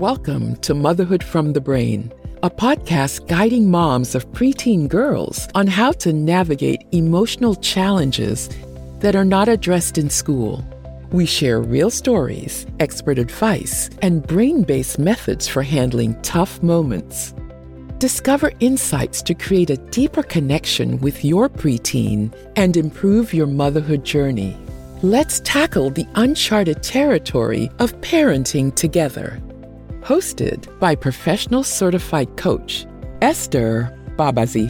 [0.00, 5.92] Welcome to Motherhood from the Brain, a podcast guiding moms of preteen girls on how
[5.92, 8.50] to navigate emotional challenges
[8.98, 10.64] that are not addressed in school.
[11.12, 17.32] We share real stories, expert advice, and brain based methods for handling tough moments.
[17.98, 24.58] Discover insights to create a deeper connection with your preteen and improve your motherhood journey.
[25.02, 29.40] Let's tackle the uncharted territory of parenting together.
[30.04, 32.84] Hosted by professional certified coach
[33.22, 34.68] Esther Babazi.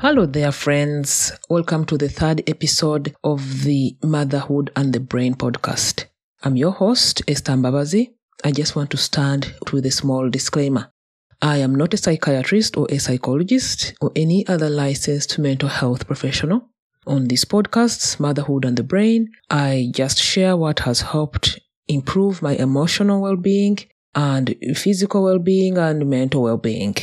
[0.00, 1.30] Hello there, friends.
[1.50, 6.06] Welcome to the third episode of the Motherhood and the Brain podcast.
[6.42, 8.14] I'm your host, Esther Babazi.
[8.44, 10.90] I just want to start with a small disclaimer.
[11.42, 16.70] I am not a psychiatrist or a psychologist or any other licensed mental health professional.
[17.06, 22.54] On this podcast, Motherhood and the Brain, I just share what has helped improve my
[22.54, 23.80] emotional well being
[24.16, 26.96] and physical well being and mental well being.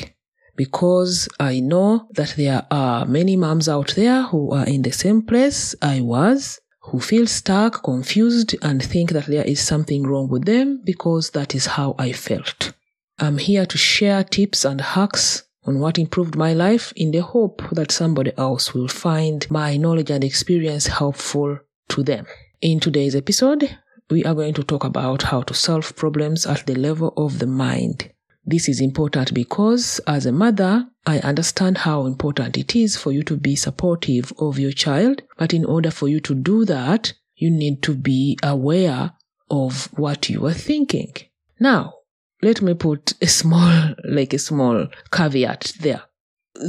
[0.55, 5.21] Because I know that there are many moms out there who are in the same
[5.21, 10.45] place I was, who feel stuck, confused, and think that there is something wrong with
[10.45, 12.73] them because that is how I felt.
[13.19, 17.61] I'm here to share tips and hacks on what improved my life in the hope
[17.71, 22.25] that somebody else will find my knowledge and experience helpful to them.
[22.61, 23.77] In today's episode,
[24.13, 27.47] we are going to talk about how to solve problems at the level of the
[27.47, 28.11] mind.
[28.45, 33.23] This is important because as a mother, I understand how important it is for you
[33.23, 35.23] to be supportive of your child.
[35.35, 39.13] But in order for you to do that, you need to be aware
[39.49, 41.13] of what you are thinking.
[41.59, 41.95] Now,
[42.43, 46.03] let me put a small, like a small caveat there.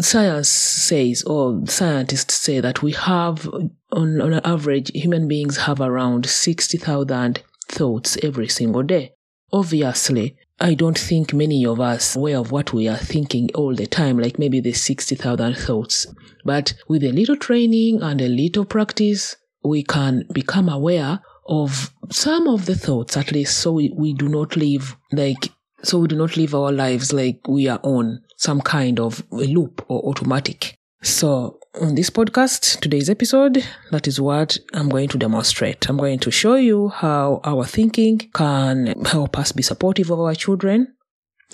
[0.01, 3.49] Science says, or scientists say that we have,
[3.93, 9.13] on, on average, human beings have around 60,000 thoughts every single day.
[9.53, 13.75] Obviously, I don't think many of us are aware of what we are thinking all
[13.75, 16.07] the time, like maybe the 60,000 thoughts.
[16.45, 22.49] But with a little training and a little practice, we can become aware of some
[22.49, 25.51] of the thoughts, at least so we, we do not live like
[25.85, 29.37] so we do not live our lives like we are on some kind of a
[29.37, 30.75] loop or automatic.
[31.03, 35.87] So, on this podcast, today's episode, that is what I'm going to demonstrate.
[35.89, 40.35] I'm going to show you how our thinking can help us be supportive of our
[40.35, 40.95] children,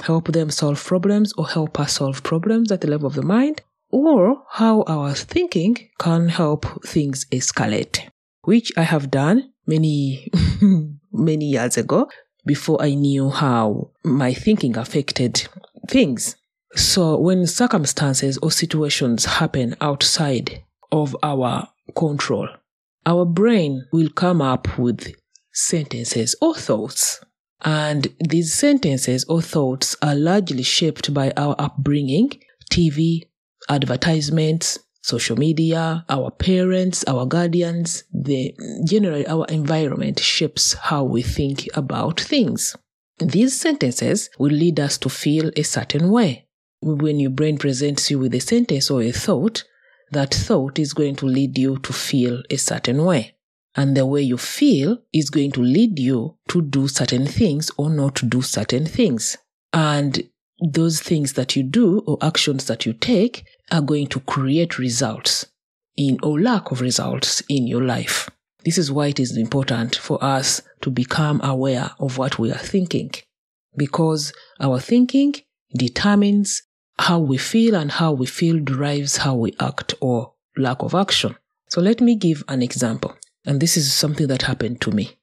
[0.04, 3.62] help them solve problems, or help us solve problems at the level of the mind,
[3.90, 8.08] or how our thinking can help things escalate,
[8.42, 10.30] which I have done many,
[11.12, 12.08] many years ago
[12.46, 15.46] before I knew how my thinking affected
[15.88, 16.36] things.
[16.74, 20.62] So when circumstances or situations happen outside
[20.92, 22.48] of our control,
[23.06, 25.14] our brain will come up with
[25.52, 27.20] sentences or thoughts.
[27.62, 32.40] And these sentences or thoughts are largely shaped by our upbringing,
[32.70, 33.28] TV,
[33.68, 41.68] advertisements, social media, our parents, our guardians, the generally our environment shapes how we think
[41.74, 42.76] about things.
[43.18, 46.46] These sentences will lead us to feel a certain way.
[46.82, 49.64] When your brain presents you with a sentence or a thought,
[50.12, 53.36] that thought is going to lead you to feel a certain way.
[53.76, 57.88] And the way you feel is going to lead you to do certain things or
[57.88, 59.36] not do certain things.
[59.72, 60.28] And
[60.60, 65.46] those things that you do or actions that you take are going to create results
[65.96, 68.28] in or lack of results in your life.
[68.64, 72.58] This is why it is important for us to become aware of what we are
[72.58, 73.12] thinking
[73.76, 75.34] because our thinking
[75.76, 76.62] determines
[76.98, 81.36] how we feel and how we feel drives how we act or lack of action.
[81.68, 83.16] So let me give an example.
[83.46, 85.16] And this is something that happened to me.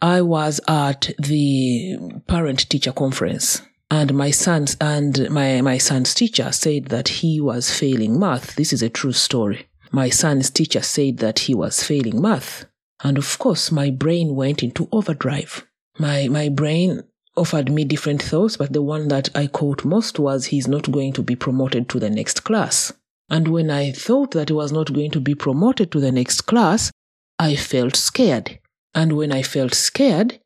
[0.00, 6.50] I was at the parent teacher conference and my son's and my, my son's teacher
[6.50, 8.56] said that he was failing math.
[8.56, 9.66] This is a true story.
[9.90, 12.64] My son's teacher said that he was failing math.
[13.04, 15.66] And of course, my brain went into overdrive.
[15.98, 17.02] My, my brain
[17.36, 21.12] offered me different thoughts, but the one that I caught most was he's not going
[21.12, 22.94] to be promoted to the next class.
[23.28, 26.42] And when I thought that he was not going to be promoted to the next
[26.42, 26.90] class,
[27.38, 28.58] I felt scared.
[28.94, 30.40] And when I felt scared,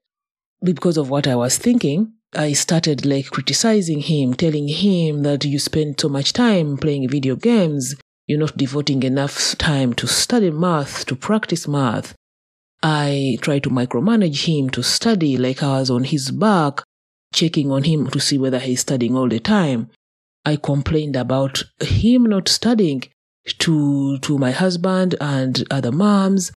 [0.65, 5.58] because of what I was thinking, I started like criticizing him, telling him that you
[5.58, 7.94] spend so much time playing video games,
[8.26, 12.14] you're not devoting enough time to study math, to practice math.
[12.82, 16.82] I tried to micromanage him to study like I was on his back,
[17.32, 19.90] checking on him to see whether he's studying all the time.
[20.44, 23.05] I complained about him not studying
[23.58, 26.52] to, to my husband and other moms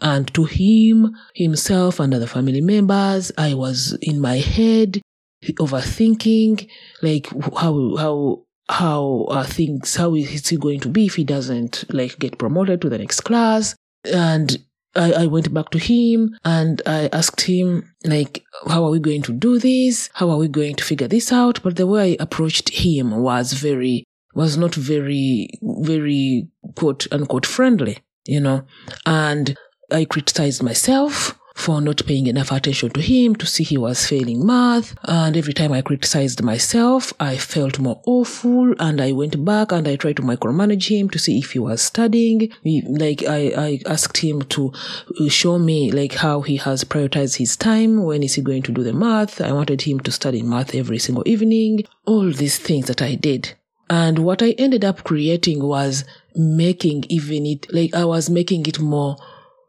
[0.00, 3.32] and to him, himself and other family members.
[3.38, 5.00] I was in my head
[5.42, 6.68] overthinking,
[7.02, 11.84] like how, how, how are things, how is he going to be if he doesn't
[11.92, 13.74] like get promoted to the next class?
[14.04, 14.56] And
[14.96, 19.22] I, I went back to him and I asked him, like, how are we going
[19.22, 20.08] to do this?
[20.14, 21.62] How are we going to figure this out?
[21.62, 24.04] But the way I approached him was very,
[24.34, 28.64] was not very, very quote unquote friendly, you know,
[29.04, 29.56] and
[29.90, 34.44] I criticized myself for not paying enough attention to him to see he was failing
[34.44, 34.94] math.
[35.04, 39.86] And every time I criticized myself, I felt more awful and I went back and
[39.86, 42.50] I tried to micromanage him to see if he was studying.
[42.64, 44.72] like I, I asked him to
[45.20, 48.02] uh, show me like how he has prioritized his time.
[48.02, 49.40] When is he going to do the math?
[49.40, 51.84] I wanted him to study math every single evening.
[52.04, 53.54] All these things that I did.
[53.88, 56.04] And what I ended up creating was
[56.34, 59.16] making even it, like I was making it more,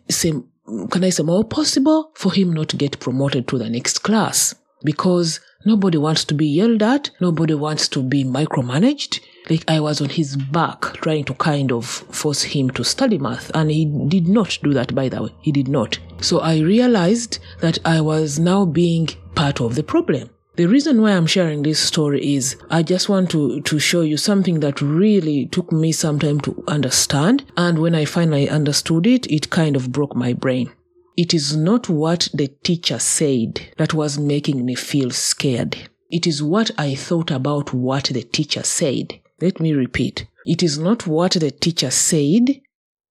[0.10, 0.46] same,
[0.92, 4.56] can I say more possible for him not to get promoted to the next class?
[4.84, 7.10] Because nobody wants to be yelled at.
[7.20, 9.20] Nobody wants to be micromanaged.
[9.50, 13.52] Like I was on his back trying to kind of force him to study math.
[13.54, 15.30] And he did not do that, by the way.
[15.42, 15.98] He did not.
[16.22, 20.30] So I realized that I was now being part of the problem.
[20.56, 24.16] The reason why I'm sharing this story is I just want to, to show you
[24.16, 27.44] something that really took me some time to understand.
[27.58, 30.72] And when I finally understood it, it kind of broke my brain.
[31.18, 35.90] It is not what the teacher said that was making me feel scared.
[36.10, 39.20] It is what I thought about what the teacher said.
[39.42, 40.26] Let me repeat.
[40.46, 42.62] It is not what the teacher said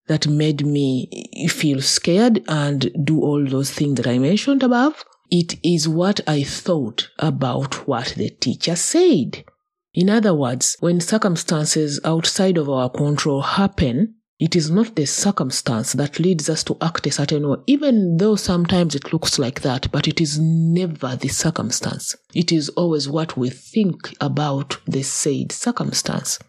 [0.06, 5.04] that made me feel scared and do all those things that I mentioned above.
[5.30, 9.44] It is what I thought about what the teacher said.
[9.92, 15.92] In other words, when circumstances outside of our control happen, it is not the circumstance
[15.92, 19.90] that leads us to act a certain way, even though sometimes it looks like that,
[19.92, 22.16] but it is never the circumstance.
[22.34, 26.40] It is always what we think about the said circumstance.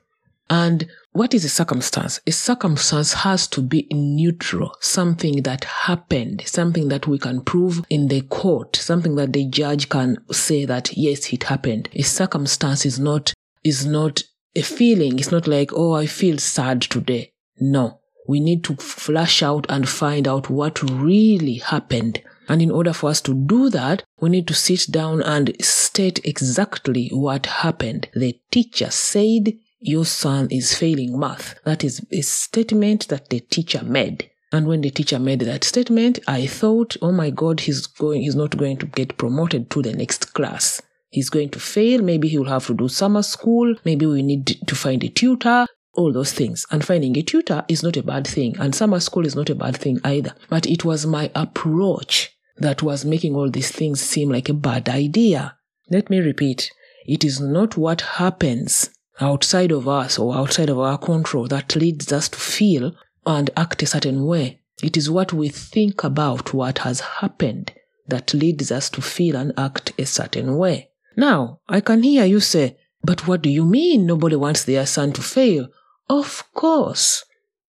[0.49, 2.19] And what is a circumstance?
[2.27, 8.09] A circumstance has to be neutral, something that happened, something that we can prove in
[8.09, 11.87] the court, something that the judge can say that yes, it happened.
[11.93, 13.33] A circumstance is not,
[13.63, 14.23] is not
[14.57, 15.17] a feeling.
[15.17, 17.31] It's not like, oh, I feel sad today.
[17.61, 22.21] No, we need to flash out and find out what really happened.
[22.49, 26.19] And in order for us to do that, we need to sit down and state
[26.25, 28.09] exactly what happened.
[28.13, 29.53] The teacher said
[29.85, 31.55] your son is failing math.
[31.63, 34.31] That is a statement that the teacher made.
[34.51, 38.35] And when the teacher made that statement, I thought, oh my God, he's going, he's
[38.35, 40.81] not going to get promoted to the next class.
[41.09, 42.01] He's going to fail.
[42.01, 43.75] Maybe he will have to do summer school.
[43.85, 45.67] Maybe we need to find a tutor.
[45.93, 46.65] All those things.
[46.71, 48.57] And finding a tutor is not a bad thing.
[48.59, 50.33] And summer school is not a bad thing either.
[50.49, 54.89] But it was my approach that was making all these things seem like a bad
[54.89, 55.57] idea.
[55.89, 56.71] Let me repeat.
[57.05, 58.89] It is not what happens
[59.19, 62.95] outside of us or outside of our control that leads us to feel
[63.25, 64.59] and act a certain way.
[64.83, 67.73] It is what we think about what has happened
[68.07, 70.89] that leads us to feel and act a certain way.
[71.15, 75.13] Now, I can hear you say, but what do you mean nobody wants their son
[75.13, 75.69] to fail?
[76.09, 77.23] Of course,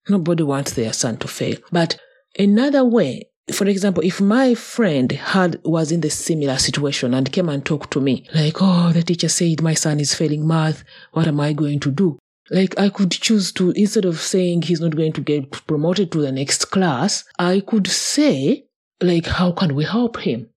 [0.08, 1.56] nobody wants their son to fail.
[1.70, 1.99] But
[2.38, 7.48] another way for example, if my friend had was in the similar situation and came
[7.48, 10.82] and talked to me, like, oh, the teacher said my son is failing math,
[11.12, 12.18] what am I going to do?
[12.50, 16.21] Like, I could choose to, instead of saying he's not going to get promoted to
[16.21, 18.64] the next class, I could say,
[19.00, 20.49] like, how can we help him?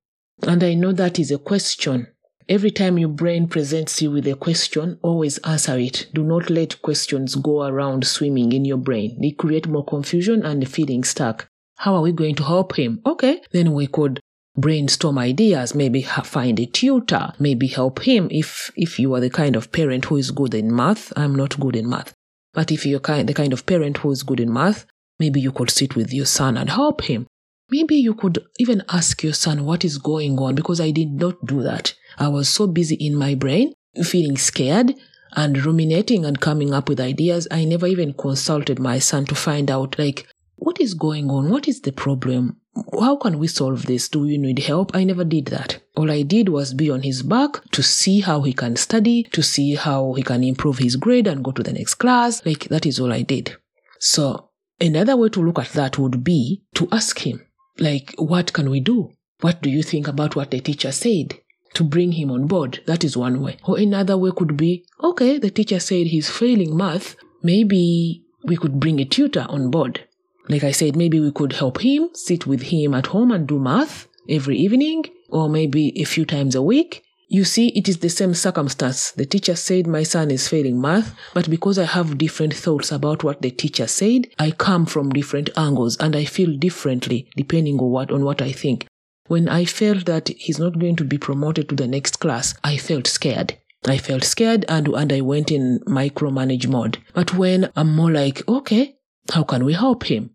[0.44, 2.08] And I know that is a question.
[2.48, 6.08] Every time your brain presents you with a question, always answer it.
[6.14, 9.20] Do not let questions go around swimming in your brain.
[9.22, 11.49] They create more confusion and feeling stuck.
[11.80, 13.00] How are we going to help him?
[13.06, 14.20] Okay, then we could
[14.58, 19.56] brainstorm ideas, maybe find a tutor, maybe help him if, if you are the kind
[19.56, 21.14] of parent who is good in math.
[21.16, 22.14] I'm not good in math.
[22.54, 24.86] But if you're kind, the kind of parent who is good in math,
[25.20, 27.28] maybe you could sit with your son and help him.
[27.72, 31.46] Maybe you could even ask your son what is going on because I did not
[31.46, 31.94] do that.
[32.18, 33.72] I was so busy in my brain,
[34.04, 34.96] feeling scared
[35.38, 37.48] and ruminating and coming up with ideas.
[37.50, 40.28] I never even consulted my son to find out like
[40.60, 41.50] what is going on?
[41.50, 42.58] What is the problem?
[43.00, 44.10] How can we solve this?
[44.10, 44.92] Do you need help?
[44.94, 45.82] I never did that.
[45.96, 49.42] All I did was be on his back to see how he can study, to
[49.42, 52.46] see how he can improve his grade and go to the next class.
[52.46, 53.56] Like that is all I did.
[54.00, 54.50] So
[54.80, 57.42] another way to look at that would be to ask him,
[57.80, 59.12] like, what can we do?
[59.40, 61.40] What do you think about what the teacher said?
[61.76, 62.82] To bring him on board.
[62.86, 63.58] That is one way.
[63.66, 67.16] Or another way could be, okay, the teacher said he's failing math.
[67.44, 70.04] Maybe we could bring a tutor on board
[70.50, 73.60] like I said, maybe we could help him, sit with him at home and do
[73.60, 77.04] math every evening, or maybe a few times a week.
[77.28, 79.12] You see, it is the same circumstance.
[79.12, 83.24] The teacher said my son is failing math, but because I have different thoughts about
[83.24, 87.92] what the teacher said, I come from different angles and I feel differently depending on
[87.92, 88.88] what on what I think.
[89.28, 92.78] When I felt that he's not going to be promoted to the next class, I
[92.78, 93.60] felt scared.
[93.86, 96.98] I felt scared and, and I went in micromanage mode.
[97.14, 98.96] But when I'm more like, okay,
[99.32, 100.32] how can we help him?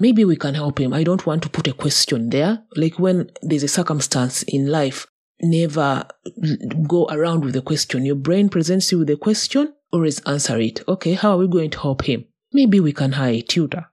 [0.00, 0.92] Maybe we can help him.
[0.92, 2.62] I don't want to put a question there.
[2.76, 5.06] Like when there's a circumstance in life,
[5.40, 6.06] never
[6.86, 8.04] go around with the question.
[8.04, 10.82] Your brain presents you with a question, always answer it.
[10.86, 12.24] Okay, how are we going to help him?
[12.52, 13.86] Maybe we can hire a tutor.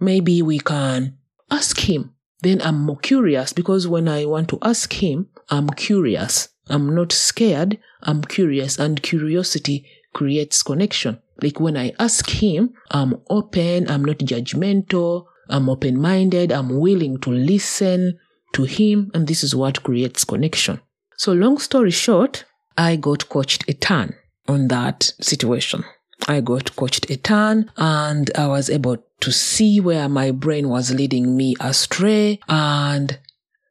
[0.00, 1.16] Maybe we can
[1.50, 2.14] ask him.
[2.40, 6.48] Then I'm more curious because when I want to ask him, I'm curious.
[6.68, 7.78] I'm not scared.
[8.02, 11.21] I'm curious and curiosity creates connection.
[11.40, 13.88] Like when I ask him, I'm open.
[13.88, 15.26] I'm not judgmental.
[15.48, 16.52] I'm open minded.
[16.52, 18.18] I'm willing to listen
[18.54, 19.10] to him.
[19.14, 20.80] And this is what creates connection.
[21.16, 22.44] So long story short,
[22.76, 24.14] I got coached a ton
[24.48, 25.84] on that situation.
[26.28, 30.92] I got coached a ton and I was able to see where my brain was
[30.92, 33.18] leading me astray and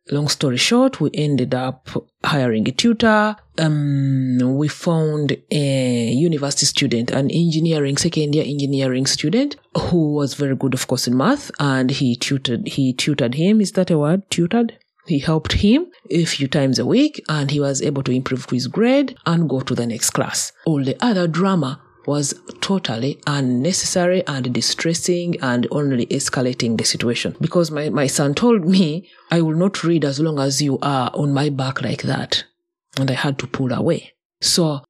[0.09, 1.89] long story short, we ended up
[2.23, 3.35] hiring a tutor.
[3.57, 10.55] Um, we found a university student, an engineering, second year engineering student who was very
[10.55, 13.61] good, of course, in math and he tutored, he tutored him.
[13.61, 14.29] Is that a word?
[14.29, 14.77] Tutored?
[15.07, 18.67] He helped him a few times a week and he was able to improve his
[18.67, 20.51] grade and go to the next class.
[20.65, 27.35] All the other drama was totally unnecessary and distressing and only escalating the situation.
[27.39, 31.11] Because my, my son told me, I will not read as long as you are
[31.13, 32.43] on my back like that.
[32.99, 34.13] And I had to pull away.
[34.41, 34.83] So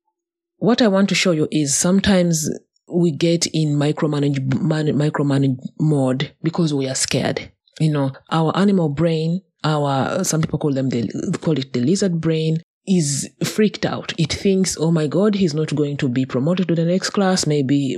[0.58, 2.50] what I want to show you is sometimes
[2.88, 7.52] we get in micromanage, man, micromanage mode because we are scared.
[7.80, 12.20] You know, our animal brain, our, some people call them the, call it the lizard
[12.20, 14.14] brain, is freaked out.
[14.18, 17.46] It thinks, oh my God, he's not going to be promoted to the next class.
[17.46, 17.96] Maybe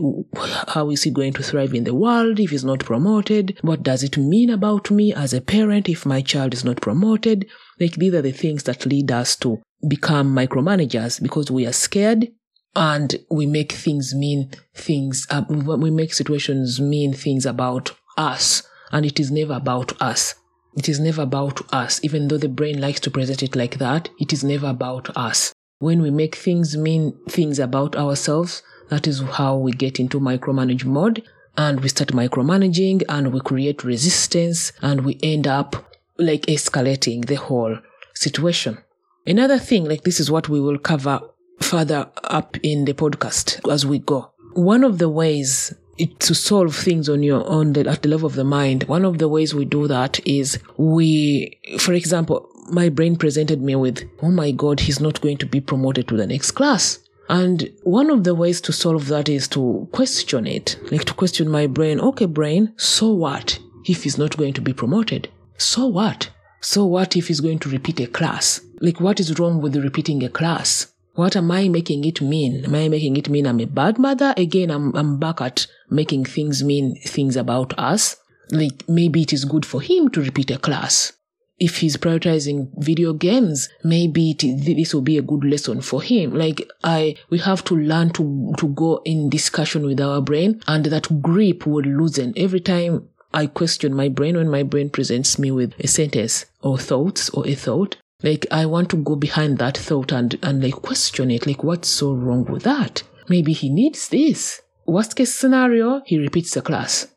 [0.67, 3.57] how is he going to thrive in the world if he's not promoted?
[3.61, 7.47] What does it mean about me as a parent if my child is not promoted?
[7.79, 12.27] Like these are the things that lead us to become micromanagers because we are scared
[12.75, 19.05] and we make things mean things, uh, we make situations mean things about us and
[19.05, 20.35] it is never about us.
[20.75, 24.09] It is never about us, even though the brain likes to present it like that.
[24.19, 25.53] It is never about us.
[25.79, 30.85] When we make things mean things about ourselves, that is how we get into micromanage
[30.85, 31.23] mode
[31.57, 37.35] and we start micromanaging and we create resistance and we end up like escalating the
[37.35, 37.77] whole
[38.13, 38.77] situation.
[39.25, 41.21] Another thing, like this is what we will cover
[41.61, 44.31] further up in the podcast as we go.
[44.53, 48.43] One of the ways to solve things on your the at the level of the
[48.43, 48.83] mind.
[48.85, 53.75] One of the ways we do that is we for example my brain presented me
[53.75, 56.99] with oh my god he's not going to be promoted to the next class.
[57.29, 60.77] And one of the ways to solve that is to question it.
[60.91, 64.73] Like to question my brain okay brain so what if he's not going to be
[64.73, 65.29] promoted?
[65.57, 66.29] So what?
[66.61, 68.61] So what if he's going to repeat a class?
[68.79, 72.65] Like what is wrong with repeating a class what am I making it mean?
[72.65, 74.33] Am I making it mean I'm a bad mother?
[74.35, 78.17] Again, I'm, I'm back at making things mean things about us.
[78.49, 81.13] Like maybe it is good for him to repeat a class.
[81.59, 86.33] If he's prioritizing video games, maybe it, this will be a good lesson for him.
[86.33, 90.85] Like I, we have to learn to, to go in discussion with our brain and
[90.85, 95.51] that grip will loosen every time I question my brain when my brain presents me
[95.51, 97.97] with a sentence or thoughts or a thought.
[98.23, 101.45] Like I want to go behind that thought and, and like question it.
[101.45, 103.03] Like what's so wrong with that?
[103.29, 104.61] Maybe he needs this.
[104.85, 107.07] Worst case scenario, he repeats the class.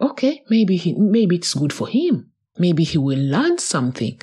[0.00, 2.30] Okay, maybe he, maybe it's good for him.
[2.58, 4.20] Maybe he will learn something.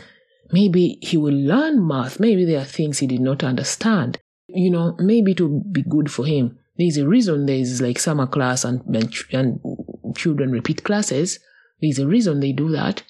[0.52, 2.20] Maybe he will learn math.
[2.20, 4.20] Maybe there are things he did not understand.
[4.48, 6.58] You know, maybe it will be good for him.
[6.78, 9.60] There's a reason there's like summer class and, and, and
[10.16, 11.40] children repeat classes.
[11.82, 13.04] There's a reason they do that.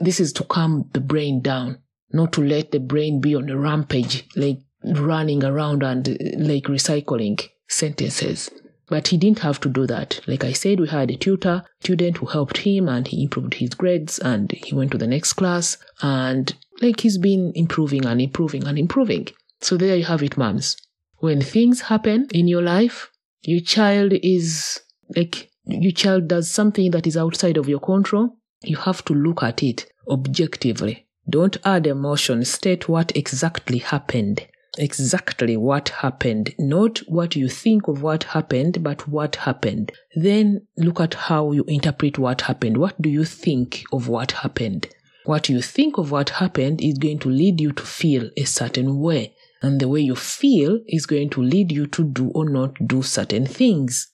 [0.00, 1.78] This is to calm the brain down,
[2.12, 6.64] not to let the brain be on a rampage, like running around and uh, like
[6.64, 8.50] recycling sentences.
[8.88, 10.20] But he didn't have to do that.
[10.26, 13.70] Like I said, we had a tutor, student who helped him and he improved his
[13.70, 16.52] grades and he went to the next class and
[16.82, 19.28] like he's been improving and improving and improving.
[19.60, 20.76] So there you have it, moms.
[21.18, 23.10] When things happen in your life,
[23.42, 24.80] your child is
[25.14, 28.36] like, your child does something that is outside of your control.
[28.62, 31.06] You have to look at it objectively.
[31.28, 32.44] Don't add emotion.
[32.44, 34.46] State what exactly happened
[34.78, 39.92] exactly what happened, not what you think of what happened, but what happened.
[40.14, 42.76] Then look at how you interpret what happened.
[42.76, 44.88] What do you think of what happened?
[45.24, 48.98] What you think of what happened is going to lead you to feel a certain
[48.98, 49.34] way.
[49.62, 53.02] And the way you feel is going to lead you to do or not do
[53.02, 54.10] certain things.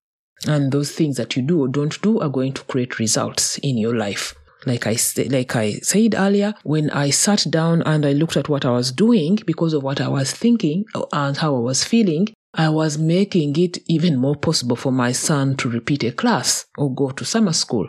[0.47, 3.79] And those things that you do or don't do are going to create results in
[3.79, 4.35] your life.
[4.67, 4.97] Like I,
[5.29, 8.91] like I said earlier, when I sat down and I looked at what I was
[8.91, 13.57] doing because of what I was thinking and how I was feeling, I was making
[13.57, 17.53] it even more possible for my son to repeat a class or go to summer
[17.53, 17.89] school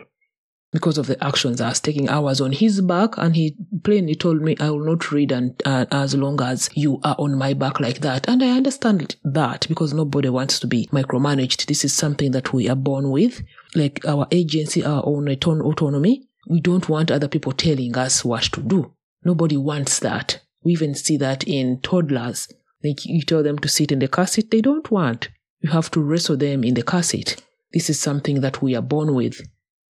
[0.70, 2.10] because of the actions I was taking.
[2.10, 5.60] I was on his back and he plainly told me, I will not read and,
[5.64, 8.28] uh, as long as you are on my back like that.
[8.28, 11.66] And I understand that because nobody wants to be micromanaged.
[11.66, 13.42] This is something that we are born with,
[13.74, 16.27] like our agency, our own autonomy.
[16.48, 18.94] We don't want other people telling us what to do.
[19.22, 20.40] Nobody wants that.
[20.64, 22.48] We even see that in toddlers.
[22.82, 25.28] Like you tell them to sit in the car seat, they don't want.
[25.60, 27.36] You have to wrestle them in the car seat.
[27.72, 29.40] This is something that we are born with.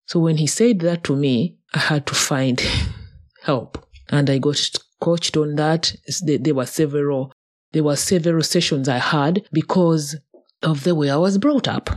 [0.05, 2.61] So when he said that to me, I had to find
[3.43, 3.85] help.
[4.09, 4.59] And I got
[5.01, 5.93] coached on that.
[6.23, 7.33] There were several,
[7.73, 10.15] there were several sessions I had because
[10.61, 11.89] of the way I was brought up.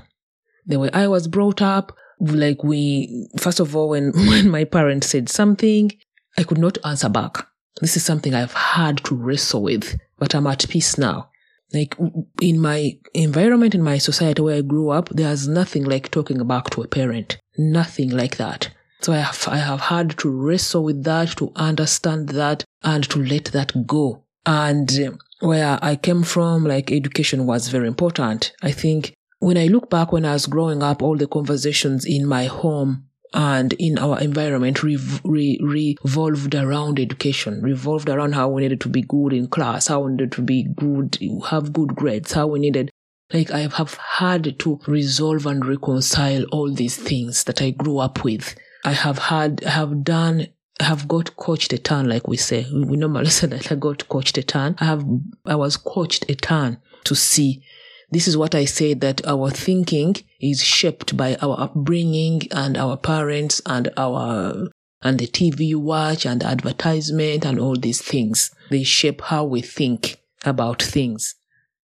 [0.67, 5.09] The way I was brought up, like we, first of all, when, when my parents
[5.09, 5.93] said something,
[6.37, 7.47] I could not answer back.
[7.81, 11.31] This is something I've had to wrestle with, but I'm at peace now.
[11.73, 11.97] Like
[12.41, 16.71] in my environment, in my society where I grew up, there's nothing like talking back
[16.71, 17.39] to a parent.
[17.59, 18.71] Nothing like that.
[19.01, 23.23] So I have, I have had to wrestle with that, to understand that, and to
[23.23, 24.25] let that go.
[24.45, 28.53] And where I came from, like education was very important.
[28.63, 32.27] I think when I look back when I was growing up, all the conversations in
[32.27, 33.05] my home
[33.35, 39.03] and in our environment re- revolved around education, revolved around how we needed to be
[39.03, 41.19] good in class, how we needed to be good,
[41.51, 42.91] have good grades, how we needed,
[43.33, 48.25] like I have had to resolve and reconcile all these things that I grew up
[48.25, 48.57] with.
[48.85, 50.49] I have had, have done
[50.81, 52.65] have got coached a ton, like we say.
[52.73, 54.77] We normally say that I got coached a ton.
[54.79, 55.05] I have,
[55.45, 57.63] I was coached a ton to see
[58.11, 62.97] this is what I said that our thinking is shaped by our upbringing and our
[62.97, 64.69] parents and our
[65.01, 68.51] and the TV you watch and advertisement and all these things.
[68.71, 71.37] They shape how we think about things.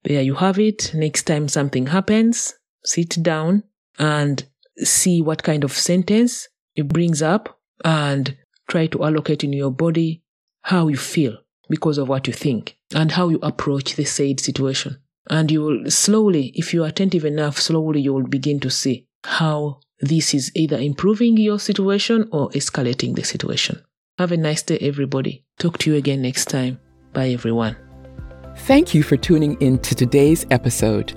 [0.02, 0.92] There you have it.
[0.94, 3.62] Next time something happens, sit down
[3.98, 4.44] and
[4.78, 8.36] see what kind of sentence it brings up and
[8.68, 10.22] try to allocate in your body
[10.62, 14.98] how you feel because of what you think and how you approach the said situation.
[15.30, 19.06] And you will slowly, if you are attentive enough, slowly you will begin to see
[19.24, 23.82] how this is either improving your situation or escalating the situation.
[24.18, 25.44] Have a nice day, everybody.
[25.58, 26.78] Talk to you again next time.
[27.12, 27.76] Bye, everyone.
[28.58, 31.12] Thank you for tuning in to today's episode.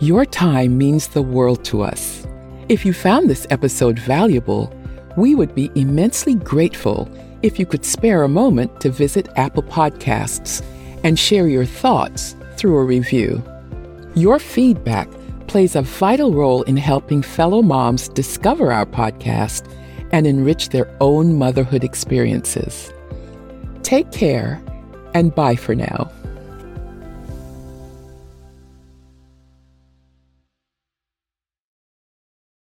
[0.00, 2.26] Your time means the world to us.
[2.68, 4.72] If you found this episode valuable,
[5.16, 7.08] we would be immensely grateful
[7.42, 10.64] if you could spare a moment to visit Apple Podcasts
[11.02, 13.42] and share your thoughts through a review.
[14.14, 15.08] Your feedback
[15.46, 19.70] plays a vital role in helping fellow moms discover our podcast
[20.12, 22.92] and enrich their own motherhood experiences.
[23.82, 24.62] Take care
[25.14, 26.10] and bye for now.